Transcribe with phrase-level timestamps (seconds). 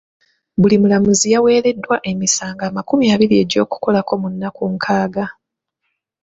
[0.59, 5.25] Buli mulamuzi yaweereddwa emisango amakumi abiri egy'okukolako mu nnaku nkaaga.